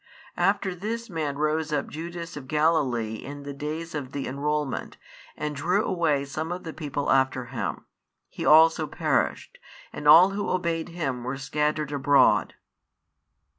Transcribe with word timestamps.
After 0.37 0.73
this 0.73 1.11
man 1.11 1.37
rose 1.37 1.71
up 1.71 1.87
Judas 1.89 2.35
of 2.35 2.47
Galilee 2.47 3.17
in 3.23 3.43
the 3.43 3.53
days 3.53 3.93
of 3.93 4.13
the 4.13 4.25
enrolment, 4.27 4.97
and 5.37 5.55
drew 5.55 5.85
away 5.85 6.25
some 6.25 6.51
of 6.51 6.63
the 6.63 6.73
people 6.73 7.11
after 7.11 7.45
him: 7.53 7.85
he 8.27 8.43
also 8.43 8.87
perished; 8.87 9.59
and 9.93 10.07
all 10.07 10.31
who 10.31 10.49
obeyed 10.49 10.89
him 10.89 11.23
were 11.23 11.37
scattered 11.37 11.91
abroad. 11.91 12.55